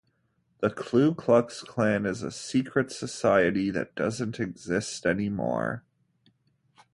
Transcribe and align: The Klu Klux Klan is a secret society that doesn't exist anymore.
The 0.61 0.71
Klu 0.71 1.13
Klux 1.13 1.61
Klan 1.61 2.07
is 2.07 2.23
a 2.23 2.31
secret 2.31 2.91
society 2.91 3.69
that 3.69 3.93
doesn't 3.93 4.39
exist 4.39 5.05
anymore. 5.05 5.83